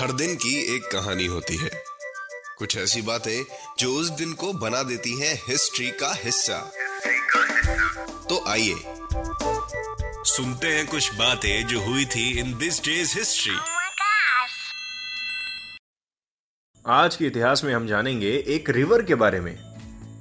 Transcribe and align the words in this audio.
हर 0.00 0.12
दिन 0.12 0.34
की 0.34 0.76
एक 0.76 0.82
कहानी 0.82 1.26
होती 1.26 1.56
है। 1.56 1.70
कुछ 2.58 2.76
ऐसी 2.76 3.02
बातें 3.02 3.44
जो 3.78 3.94
उस 3.94 4.08
दिन 4.08 4.32
को 4.32 4.52
बना 4.52 4.82
देती 4.82 5.20
हैं 5.20 5.42
हिस्ट्री 5.48 5.90
का 5.90 6.12
हिस्सा। 6.14 6.58
तो 8.28 8.44
आइए 8.48 8.74
सुनते 10.24 10.66
हैं 10.66 10.86
कुछ 10.86 11.14
बातें 11.14 11.66
जो 11.66 11.80
हुई 11.80 12.04
थी 12.04 12.38
इन 12.38 12.58
दिस 12.58 12.84
डेज़ 12.84 13.18
हिस्ट्री. 13.18 13.56
आज 16.86 17.16
के 17.16 17.24
इतिहास 17.24 17.64
में 17.64 17.74
हम 17.74 17.86
जानेंगे 17.86 18.44
एक 18.46 18.70
रिवर 18.70 19.02
के 19.02 19.14
बारे 19.14 19.40
में। 19.40 19.56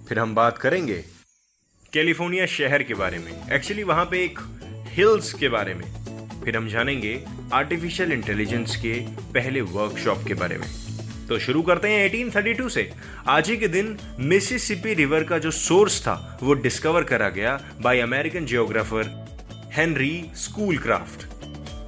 फिर 0.10 0.20
हम 0.20 0.36
बात 0.36 0.58
करेंगे 0.58 1.06
कैलिफ़ोर्निया 1.94 2.46
शहर 2.46 2.84
के 2.84 2.94
बारे 2.94 3.20
में। 3.20 3.52
एक्चुअली 3.52 3.84
वहाँ 3.84 4.06
पे 4.06 4.24
एक 4.26 4.40
हिल्स 4.88 5.34
के 5.34 5.50
बारे 5.50 5.74
में। 5.74 5.99
फिर 6.46 6.58
हम 6.58 6.68
जानेंगे 6.68 7.24
आर्टिफिशियल 7.54 8.12
इंटेलिजेंस 8.12 8.76
के 8.76 8.94
पहले 9.34 9.62
वर्कशॉप 9.62 10.24
के 10.28 10.34
बारे 10.34 10.58
में। 10.58 10.68
तो 11.28 11.40
शुरू 11.40 11.62
करते 11.62 11.90
हैं 11.90 12.06
1832 12.06 12.70
से। 12.70 12.92
आज 13.28 13.50
ही 13.50 13.58
के 13.58 13.68
दिन 13.68 13.98
मिसिसिपी 14.20 14.94
रिवर 14.94 15.24
का 15.24 15.38
जो 15.38 15.52
सोर्स 15.52 16.02
था, 16.02 16.40
वो 16.44 16.54
डिस्कवर 16.54 17.04
करा 17.04 17.30
गया 17.30 17.60
by 17.82 18.00
American 18.00 18.46
geographer 18.46 19.28
Henry 19.74 20.26
Schoolcraft 20.36 21.28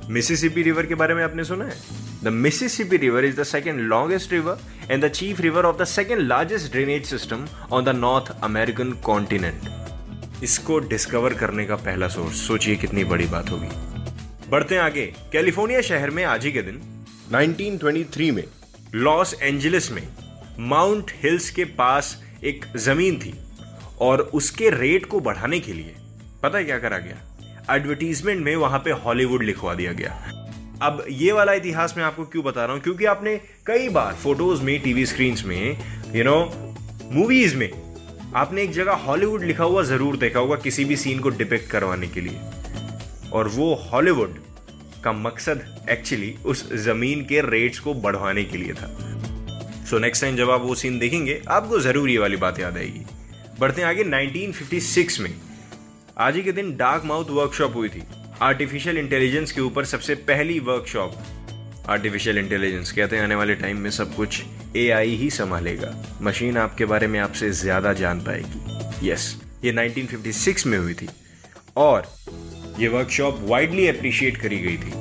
Mississippi 0.09 0.61
river 0.61 0.86
के 0.86 0.95
बारे 0.95 1.13
में 1.13 1.23
आपने 1.23 1.43
सुना 1.43 1.65
है? 1.65 1.77
The 2.23 2.27
Mississippi 2.27 2.97
river 2.97 3.25
is 3.25 3.39
the 3.39 3.43
second 3.43 3.80
longest 3.80 4.31
river 4.31 4.59
and 4.91 5.05
the 5.05 5.08
chief 5.08 5.39
river 5.39 5.65
of 5.65 5.77
the 5.77 5.83
second 5.83 6.21
largest 6.21 6.71
drainage 6.71 7.05
system 7.05 7.47
on 7.71 7.83
the 7.83 7.89
North 7.89 8.41
American 8.43 8.91
continent 8.91 9.61
इसको 10.43 10.80
discover 10.80 11.33
करने 11.33 11.65
का 11.65 11.75
पहला 11.75 12.08
सोर्स 12.08 12.47
सोचिए 12.47 12.75
कितनी 12.75 13.03
बड़ी 13.03 13.25
बात 13.25 13.49
होगी। 13.49 13.91
बढ़ते 14.52 14.75
हैं 14.75 14.81
आगे। 14.81 15.05
कैलिफ़ोर्निया 15.31 15.81
शहर 15.81 16.09
में 16.09 16.23
आज 16.23 16.45
ही 16.45 16.52
के 16.52 16.61
दिन 16.61 16.80
1923 17.33 18.31
में 18.31 18.44
लॉस 18.95 19.33
एंजलिस 19.41 19.91
में 19.91 20.02
माउंट 20.59 21.11
हिल्स 21.16 21.49
के 21.49 21.66
पास 21.77 22.23
एक 22.43 22.66
ज़मीन 22.77 23.19
थी 23.19 23.33
और 24.02 24.21
उसके 24.33 24.69
रेट 24.69 25.05
को 25.05 25.19
बढ़ाने 25.19 25.59
के 25.59 25.73
लिए 25.73 25.95
पता 26.43 26.58
है 26.58 26.63
क्या 26.63 26.80
करा 26.80 26.97
गया? 26.97 27.75
एडवर्टीजमेंट 27.75 28.43
में 28.45 28.55
वहाँ 28.55 28.80
पे 28.80 28.91
हॉलीवुड 29.05 29.43
लिखवा 29.43 29.73
दिया 29.73 29.93
गया। 29.93 30.11
अब 30.81 31.03
ये 31.09 31.31
वाला 31.31 31.53
इतिहास 31.53 31.93
मैं 31.97 32.03
आपको 32.03 32.25
क्यों 32.25 32.43
बता 32.43 32.65
रहा 32.65 32.73
हूँ? 32.73 32.81
क्योंकि 32.83 33.05
आपने 33.05 33.39
कई 33.65 33.89
बार 33.89 34.13
फ़ोटोज़ 34.13 34.61
में 34.61 34.80
टीवी 34.81 35.05
स्क्रीन 35.05 35.38
में 35.45 36.15
यू 36.15 36.23
नो 36.23 36.39
मूवीज़ 37.11 37.55
में 37.55 37.69
आपने 38.36 38.63
एक 38.63 38.71
जगह 38.71 39.05
हॉलीवुड 39.08 39.43
लिखा 39.43 39.63
हुआ 39.63 39.83
ज़रूर 39.83 40.17
देखा 40.17 40.39
होगा 40.39 40.55
किसी 40.55 40.86
भी 40.86 40.95
सीन 40.97 41.19
को 41.19 41.30
डिपेक्ट 41.30 41.71
करवाने 41.71 42.08
के 42.08 42.21
लिए। 42.21 42.39
और 43.33 43.47
वो 43.47 43.73
हॉलीवुड 43.83 44.37
का 45.03 45.11
मकसद 45.11 45.63
एक्चुअली 45.89 46.33
उस 46.45 46.67
ज़मीन 46.83 47.25
के 47.25 47.41
रेट्स 47.41 47.79
को 47.79 47.93
बढ़वाने 47.93 48.43
के 48.43 48.57
लिए 48.57 48.73
था। 48.73 48.87
सो 49.89 49.99
नेक्स्ट 49.99 50.23
टाइम 50.23 50.35
जब 50.35 50.49
आप 50.49 50.61
वो 50.61 50.75
सीन 50.75 50.99
देखेंगे 50.99 51.41
आपको 51.49 51.79
ज़रूर 51.79 52.09
ये 52.09 52.17
वाली 52.17 52.37
बात 52.37 52.59
याद 52.59 52.77
आएगी। 52.77 53.05
बढ़ते 53.59 53.81
हैं 53.81 53.87
आगे 53.89 54.03
1956 54.03 55.19
में। 55.19 55.33
आज 56.17 56.36
ही 56.36 56.43
के 56.43 56.52
दिन 56.52 56.75
डार्क 56.77 57.05
माउथ 57.05 57.30
वर्कशॉप 57.31 57.75
हुई 57.75 57.89
थी। 57.89 58.03
आर्टिफिशियल 58.41 58.97
इंटेलिजेंस 58.97 59.52
के 59.52 59.61
ऊपर 59.61 59.86
सबसे 59.86 60.15
पहली 60.30 60.59
वर्कशॉप 60.61 61.15
आर्टिफिशियल 61.89 62.37
इंटेलिजेंस 62.37 62.91
कहते 62.91 63.15
हैं 63.15 63.23
आने 63.23 63.36
वाले 63.36 63.55
टाइम 63.55 63.77
में 63.77 63.89
सब 63.91 64.15
कुछ 64.15 64.41
एआई 64.77 65.15
ही 65.15 65.30
संभालेगा। 65.30 65.93
मशीन 66.21 66.58
आपके 66.58 66.86
बारे 66.86 67.08
में 67.08 67.20
आपसे 67.20 67.49
ज़्यादा 67.52 67.93
जान 67.93 68.20
पाएगी। 68.20 69.09
यस 69.09 69.36
yes, 69.36 69.65
ये 69.65 69.71
1956 69.71 70.65
में 70.65 70.77
हुई 70.77 70.93
थी। 70.93 71.08
और 71.77 72.08
ये 72.81 72.87
वर्कशॉप 72.87 73.39
वाइडली 73.42 73.87
अप्रिशिएट 73.87 74.37
करी 74.37 74.58
गई 74.58 74.77
थी 74.77 74.92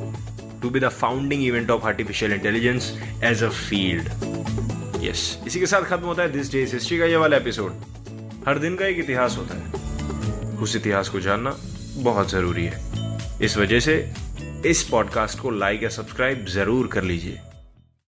to 0.63 0.71
be 0.71 0.81
the 0.81 0.89
founding 0.95 1.45
event 1.45 1.71
of 1.71 1.87
artificial 1.87 2.33
intelligence 2.33 2.91
as 3.25 3.43
a 3.43 3.49
field 3.49 4.09
yes 5.05 5.23
इसी 5.47 5.61
के 5.61 5.67
साथ 5.67 5.83
खत्म 5.83 6.05
होता 6.05 6.23
है 6.23 6.33
दिस 6.33 6.53
डे 6.53 6.65
हिस्ट्री 6.65 6.99
का 6.99 7.05
ये 7.05 7.17
वाला 7.17 7.37
एपिसोड 7.37 7.73
हर 8.49 8.59
दिन 8.59 8.77
का 8.77 8.87
एक 8.87 8.99
इतिहास 8.99 9.37
होता 9.37 9.55
है। 9.55 10.59
उस 10.59 10.77
इतिहास 10.77 11.09
को 11.09 11.21
जानना 11.21 11.57
बहुत 11.97 12.31
ज़रूरी 12.31 12.65
है। 12.65 13.39
इस 13.43 13.57
वजह 13.57 13.81
से 13.81 13.95
इस 14.67 14.83
पॉडकास्ट 14.83 15.41
को 15.41 15.51
लाइक 15.51 15.83
या 15.83 15.89
सब्सक्राइब 15.89 16.47
ज़रूर 16.47 16.87
कर 16.87 17.03
लीजिए। 17.03 17.39